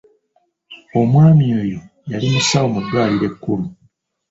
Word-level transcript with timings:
Omwami 0.99 1.45
oyo 1.61 1.79
yali 2.11 2.27
musawo 2.33 2.67
mu 2.73 2.79
ddwaliro 2.83 3.25
ekkulu. 3.31 3.65